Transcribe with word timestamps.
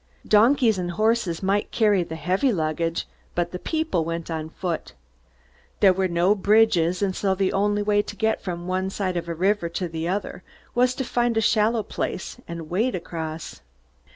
Donkeys 0.27 0.79
and 0.79 0.89
horses 0.89 1.43
might 1.43 1.69
carry 1.69 2.01
the 2.01 2.15
heavy 2.15 2.51
luggage, 2.51 3.05
but 3.35 3.51
the 3.51 3.59
people 3.59 4.03
went 4.03 4.31
on 4.31 4.49
foot. 4.49 4.93
There 5.79 5.93
were 5.93 6.07
no 6.07 6.33
bridges, 6.33 7.03
and 7.03 7.15
so 7.15 7.35
the 7.35 7.53
only 7.53 7.83
way 7.83 8.01
to 8.01 8.15
get 8.15 8.41
from 8.41 8.65
one 8.65 8.89
side 8.89 9.15
of 9.15 9.29
a 9.29 9.35
river 9.35 9.69
to 9.69 9.87
the 9.87 10.07
other 10.07 10.41
was 10.73 10.95
to 10.95 11.03
find 11.03 11.37
a 11.37 11.39
shallow 11.41 11.83
place 11.83 12.37
and 12.47 12.67
wade 12.67 12.95
across. 12.95 13.61